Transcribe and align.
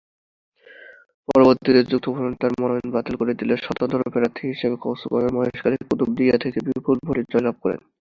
পরবর্তীতে 1.29 1.81
যুক্তফ্রন্ট 1.83 2.35
তার 2.39 2.51
মনোনয়ন 2.53 2.89
বাতিল 2.95 3.15
করে 3.17 3.33
দিলে 3.39 3.53
স্বতন্ত্র 3.57 4.13
প্রার্থী 4.13 4.43
হিসেবে 4.51 4.75
কক্সবাজার-মহেশখালী-কুতুবদিয়া 4.77 6.35
থেকে 6.43 6.59
বিপুল 6.67 6.97
ভোটে 7.05 7.23
জয়লাভ 7.31 7.55
করেন। 7.63 7.79